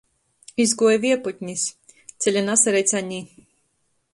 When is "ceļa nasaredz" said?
2.25-2.97